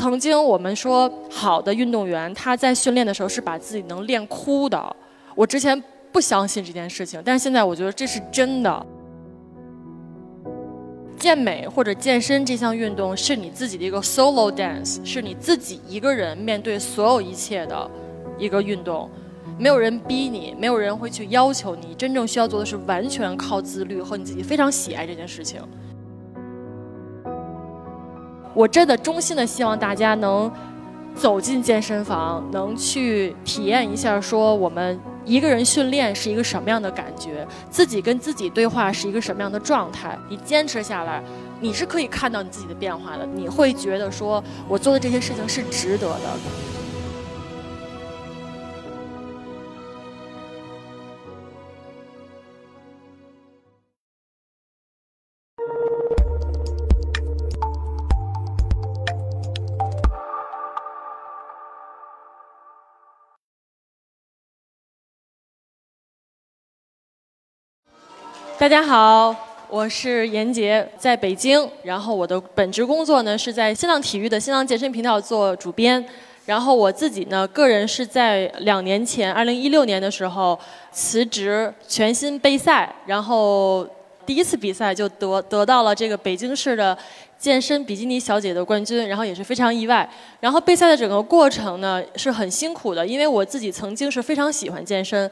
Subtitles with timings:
[0.00, 4.96] 曾经我们说好的运动员，他在训练的时候是把自己能练哭的。
[5.34, 5.78] 我之前
[6.10, 8.86] 不相信这件事情，但是现在我觉得这是真的。
[11.18, 17.90] 健美或者健身这项运动是你自己的一个 solo dance，是你自己一个人面对所有一切的
[18.38, 19.06] 一个运动，
[19.58, 25.60] 没有人逼你，没有人会去要求你，真正需要做的是完全靠自律和你自己非常喜爱这件事情。
[28.54, 30.50] 我真的衷心的希望大家能
[31.14, 34.98] 走进健身房，能去体验一下，说我们。
[35.26, 37.46] 一个人训练是一个什么样的感觉？
[37.68, 40.18] 自己跟自己对话是一个什么样的状态？
[40.30, 41.22] 你坚持下来，
[41.60, 43.26] 你是可以看到你自己的变化的。
[43.26, 46.69] 你会觉得说，我做的这些事情是值得的。
[68.60, 69.34] 大家好，
[69.70, 71.66] 我是严杰，在北京。
[71.82, 76.04] 然后我的本职工作呢是在新浪体育的新浪健身频道做主编。
[76.44, 80.60] 然后我自己呢，个人是在两年前，二零一六年的时候
[80.92, 82.94] 辞职，全新备赛。
[83.06, 83.88] 然后
[84.26, 86.96] 第一次比赛就得得到了这个北京市的
[87.38, 90.06] 健身比基尼小姐的冠军，然后也是非常意外。
[90.38, 95.30] 然后备赛的整个过程呢是很辛苦的，因为我自己曾经是非常喜欢健身。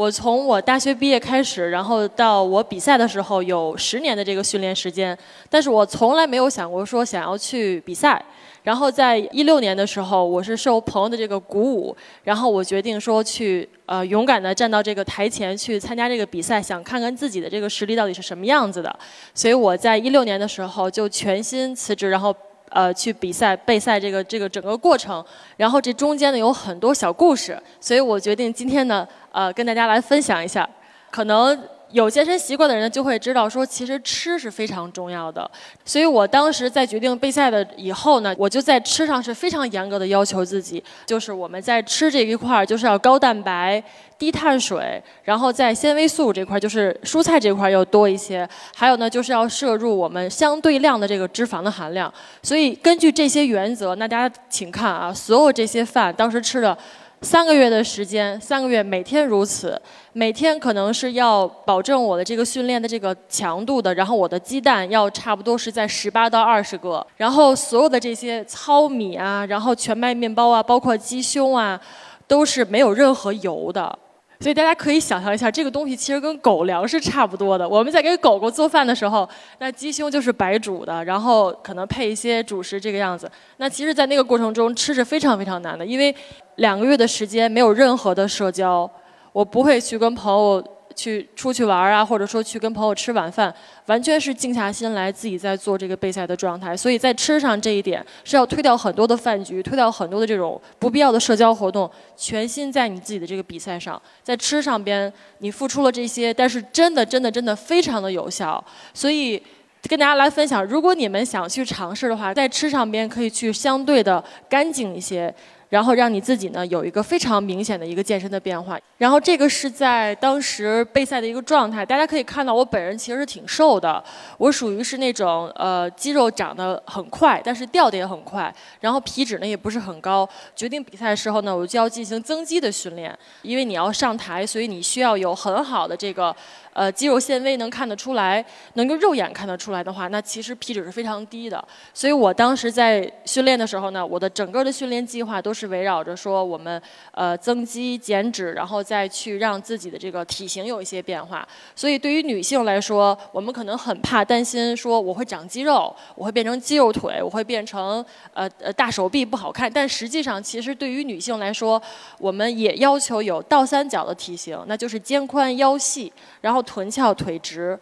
[0.00, 5.16] 我从我大学毕业开始，然后到我比赛的时候有十年的这个训练时间，
[5.50, 8.24] 但是我从来没有想过说想要去比赛。
[8.62, 18.98] 然后在一六年的时候，我是受朋友的这个鼓舞，然后我决定说去呃勇敢的站到这个台前去参加这个比赛，想看看自己的这个实力到底是什么样子的。
[19.34, 22.34] 所以我在一六年的时候就全心辞职，然后。
[22.70, 25.22] 呃，去比赛备赛这个这个整个过程，
[25.56, 30.68] 然后这中间呢有很多小故事，所以我决定今天呢，呃，跟大家来分享一下，
[31.10, 31.58] 可能。
[31.92, 35.50] 有健身习惯的人就会知道，说其实吃是非常重要的。
[35.84, 43.82] 所以我当时在决定备赛的以后呢，我就在吃上是非常严格的要求自己，就是我们在吃这一块儿就是要高蛋白、
[44.18, 52.12] 低碳水，然后在纤维素这块就是蔬菜这块要多一些，还有呢就是要摄入我们相对量的这个脂肪的含量。
[52.42, 56.76] 所以根据这些原则，那大家请看啊，所有这些饭当时吃的。
[57.22, 59.80] 三个月的时间，三个月每天如此，
[60.14, 71.78] 每天可能是要保证我的这个训练的这个强度的，然后我的鸡蛋要差不多是在十八到二十个，然后所有的这些糙米啊，然后全麦面包啊，包括鸡胸啊，
[72.26, 73.98] 都是没有任何油的。
[74.40, 77.68] 所以大家可以想象一下，这个东西其实跟狗粮是差不多的。
[77.68, 79.28] 我们在给狗狗做饭的时候，
[79.58, 83.30] 那鸡胸就是白煮的，然后可能配一些主食这个样子。
[83.58, 86.14] 那其实，在那个过程中吃是非常非常难的，因为
[86.56, 88.90] 两个月的时间没有任何的社交，
[89.32, 90.64] 我不会去跟朋友。
[90.94, 93.54] 去出去玩啊，或者说去跟朋友吃晚饭，
[93.86, 96.76] 完全是静下心来自己在做这个备赛的状态。
[96.76, 104.00] 所以在吃上这一点是要推掉很多的饭局，推掉很多的这种不必要的社交活动，全心在你自己的这个比赛上。
[104.22, 108.62] 在吃上边，你付出了这些，但是真的真的真的非常的有效。
[108.92, 109.42] 所以
[109.88, 115.34] 跟大家来分享，如果你们想去尝试的话，在吃上边可以去相对的干净一些。
[115.70, 118.78] 然后让你自己呢有一个非常明显的一个健身的变化。
[118.98, 124.04] 然后这个是在当时备赛的一个状态，大家可以看到我本人其实是挺瘦的，
[124.36, 130.28] 我属于是那种呃肌肉长得很快，但是掉的也很快，然后皮脂呢也不是很高。
[130.54, 136.34] 决定比赛的时候呢，我就要进行增肌的训练，因为你要上台，所以你需要有很好的这个。
[136.72, 138.44] 呃，肌肉纤维能看得出来，
[138.74, 141.62] 能够肉眼看得出来的话，那其实皮脂是非常低的。
[141.92, 146.80] 所以我当时在训练的时候呢，我的整个的训练计划都是围绕着说我们
[147.10, 151.46] 呃增肌减脂，然后再去让自己的这个体型有一些变化。
[151.74, 159.68] 所以对于女性来说，我们可能很怕担心说我会长肌肉，我会变成肌肉腿，我会变成呃呃大手臂不好看。
[159.70, 161.82] 但实际上，其实对于女性来说，
[162.18, 166.59] 我们也要求有倒三角的体型，那就是肩宽腰细，然后。
[166.62, 167.78] 臀翘腿直，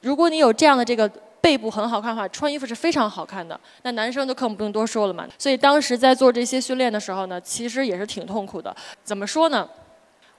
[0.00, 1.08] 如果你有这样的这个
[1.40, 3.58] 背部很好看的话，穿衣服是非常好看的。
[3.82, 5.26] 那男生就更不用多说了嘛。
[5.38, 8.74] 所以当时在做这些训练的时候呢，其实也是挺痛苦的。
[9.04, 9.68] 怎么说呢？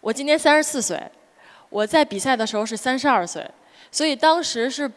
[0.02, 1.02] 我今年三十四岁，
[1.70, 3.46] 我在比赛的时候是三十二岁，
[3.92, 4.90] 所以当时是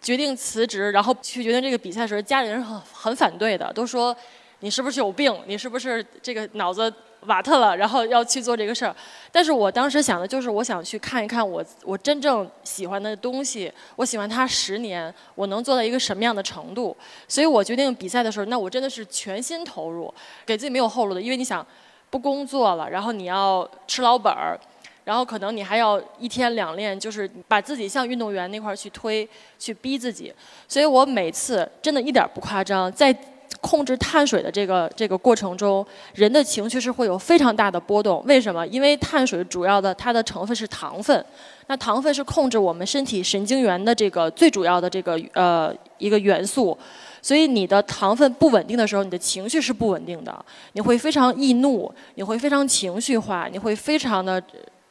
[0.00, 4.16] 决定辞职，然后去决定这个比赛的时候，家里人很很反对的，都说
[4.60, 5.34] 你是不是有病？
[5.46, 6.92] 你是不是这个脑子
[7.26, 8.96] 瓦特了，然后要去做这个事儿。
[9.30, 16.96] 但是我当时想的就是，我想去看一看我我真正喜欢的东西，我喜欢它十年，我能做到一个什么样的程度？
[17.28, 20.12] 所以我决定比赛的时候，那我真的是全心投入，
[20.46, 21.20] 给自己没有后路的。
[21.20, 21.64] 因为你想，
[22.08, 24.58] 不工作了，然后你要吃老本儿，
[25.04, 30.32] 然后可能你还要一天两练，就是把自己像运动员那块儿去推，去逼自己。
[30.66, 33.14] 所以我每次真的一点不夸张，在。
[33.60, 35.84] 控制碳水的这个这个过程中，
[36.14, 38.22] 人的情绪是会有非常大的波动。
[38.26, 38.66] 为什么？
[38.68, 41.24] 因为碳水主要的它的成分是糖分，
[41.66, 46.76] 那糖分是控制我们身体神经元的这个最主要的这个呃一个元素。
[47.22, 50.44] 所以你的糖分不稳定的时候，你的情绪是不稳定的，
[50.74, 54.40] 你会非常易怒，你会非常情绪化，你会非常的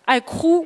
[0.04, 0.66] 爱哭。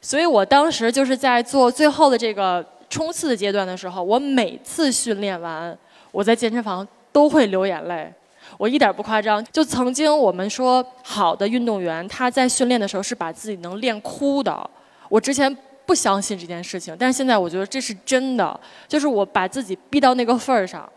[0.00, 5.76] 所以我当时就是在做最后的这个冲刺的阶段的时候，我每次训练完，
[6.12, 6.86] 我在健身房。
[7.12, 8.12] 都会流眼泪，
[8.56, 9.44] 我一点不夸张。
[9.52, 14.68] 就曾经我们说，好的运动员他在训练的时候是把自己能练哭的。
[15.08, 15.54] 我之前
[15.84, 18.58] 不相信这件事情，但是现在我觉得这是真的。
[18.86, 20.88] 就是我把自己逼到那个份儿上，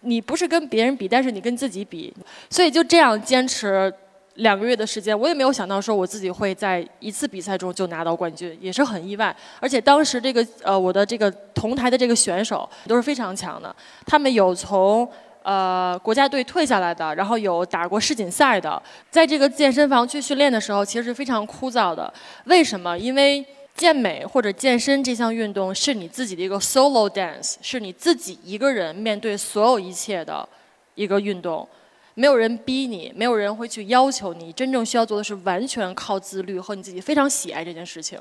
[0.00, 2.12] 你不是跟别人比，但是你跟自己比。
[2.50, 3.92] 所以就这样坚持
[4.34, 9.34] 两个月的时间，我也没有想到说我自己会在一次比赛中就拿到冠军，也是很意外。
[9.60, 13.74] 而且当时这个呃我的这个同台的这个选手都是非常强的，
[14.04, 15.08] 他们有从。
[15.42, 18.80] 呃，国家队退下来的，然后有打过世锦赛的，
[19.10, 22.12] 在这个健身房去训练的时候，其实是非常枯燥的。
[22.44, 22.96] 为什么？
[22.96, 23.44] 因为
[23.74, 30.48] 健美或者健身这项运动是你自己的一个 solo dance，是你自己一个人面对所有一切的
[30.94, 31.66] 一个运动，
[32.14, 38.20] 没有人逼你，没有人会去要求你，真正需要做的是完全靠自律和你自己非常喜爱这件事情。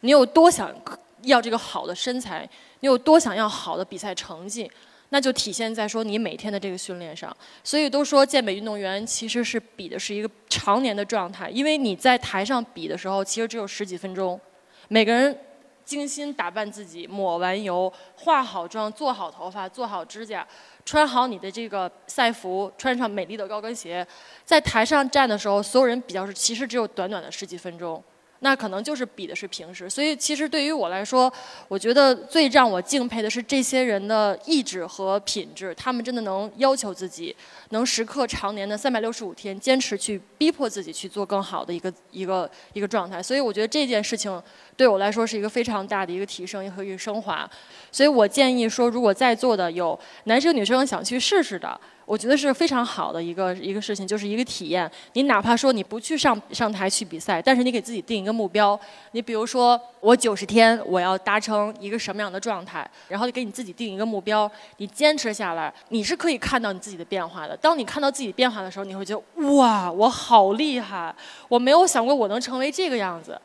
[0.00, 0.74] 你有多想
[1.22, 2.48] 要这个好的身材，
[2.80, 4.70] 你有多想要好的比赛成绩？
[5.10, 14.40] 那就体现在说你每天的这个训练上，所以都说健美运动员其实是比的是一个常年的状态，因为你在台上比的时候，其实只有十几分钟，
[14.88, 15.38] 每个人
[15.84, 20.44] 精心打扮自己，抹完油，化好妆，做好头发，做好指甲，
[20.84, 24.04] 穿好你的这个赛服，穿上美丽的高跟鞋，
[24.44, 28.02] 在台上站的时候，所有人比较是其实只有短短的十几分钟。
[28.46, 31.32] 那可能就是比的是平时，所以其实对于我来说，
[31.66, 37.34] 我觉得最让我敬佩的是这些人的意志和品质，他们真的能要求自己，
[37.70, 44.40] 能时刻常年的三百六十五天坚持去逼迫自己去做更好的一个一个一个状态，所以我觉得这件事情
[44.76, 47.50] 对我来说是一个非常大的一个提升和一个升华，
[47.90, 51.80] 所以我建议说，如果在座的有男生女生想去试试的。
[52.06, 54.88] 我觉得是非常好的一个一个事情，就是一个体验。
[55.14, 58.78] 你哪怕说你不去上上台去比赛，但是你给自己定一个目标。
[59.10, 67.56] 你比如说，我九十天我要达成一个什么样的状态，然后就给你自己定一个目标，你坚持下来，你是可以看到你自己的变化的。
[67.56, 71.12] 当你看到自己变化的时候，你会觉得哇，我好厉害！
[71.48, 73.36] 我没有想过我能成为这个样子。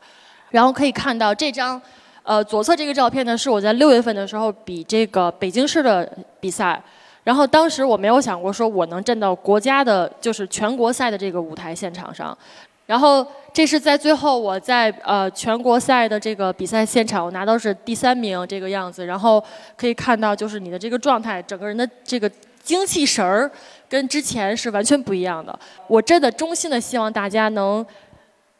[0.50, 1.82] 然后可以看到这张，
[2.22, 6.80] 呃，左侧这个照片呢，是我在六月份的时候比这个北京市的比赛。
[7.24, 12.36] 然后当时我没有想过说我能站到国家的，就是全国赛的这个舞台现场上。
[12.84, 19.06] 然后这是在最后我在呃全国赛的这个比赛现场，我拿到是第三名这个样子。
[19.06, 19.42] 然后
[19.76, 22.28] 可以看到就是你的这个状态，整个人的这个
[22.62, 23.48] 精气神儿
[23.88, 25.56] 跟之前是完全不一样的。
[25.86, 27.86] 我真的衷心的希望大家能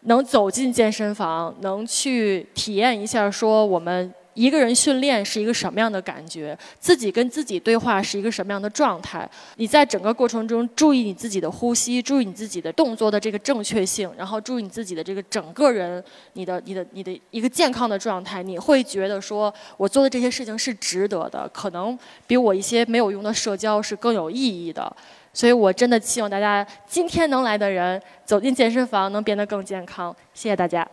[0.02, 4.14] 能走进健身房，能去体验一下说我们。
[4.34, 6.56] 一个人训练是一个什么样的感觉？
[6.80, 9.28] 自己跟自己对话是一个什么样的状态？
[9.56, 16.02] 你在整个过程中注意你自己的呼吸，注意你自己的动作的这个正确性，然后注意你自己的这个整个人，
[16.32, 24.94] 你的、你的、你的一个健康的状态，你会觉得说我做的这些事情是值得的，可能比我一些没有用的社交是更有意义的。
[25.34, 30.14] 所以我真的希望大家今天能来的人走进健身房能变得更健康。
[30.34, 30.86] 谢谢大家。